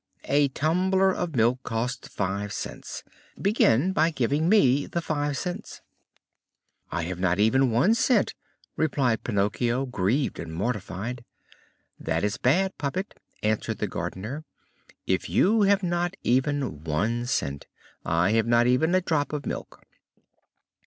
"A 0.25 0.47
tumbler 0.47 1.13
of 1.13 1.35
milk 1.35 1.61
costs 1.61 2.07
five 2.07 2.51
cents. 2.51 3.03
Begin 3.39 3.91
by 3.93 4.09
giving 4.09 4.49
me 4.49 4.87
the 4.87 4.99
five 4.99 5.37
cents." 5.37 5.83
"I 6.91 7.03
have 7.03 7.19
not 7.19 7.37
even 7.37 7.69
one 7.69 7.93
cent," 7.93 8.33
replied 8.75 9.23
Pinocchio, 9.23 9.85
grieved 9.85 10.39
and 10.39 10.55
mortified. 10.55 11.23
"That 11.99 12.23
is 12.23 12.37
bad, 12.37 12.75
puppet," 12.79 13.13
answered 13.43 13.77
the 13.77 13.85
gardener. 13.85 14.43
"If 15.05 15.29
you 15.29 15.61
have 15.69 15.83
not 15.83 16.15
even 16.23 16.83
one 16.83 17.27
cent, 17.27 17.67
I 18.03 18.31
have 18.31 18.47
not 18.47 18.65
even 18.65 18.95
a 18.95 19.01
drop 19.01 19.31
of 19.33 19.45
milk." 19.45 19.83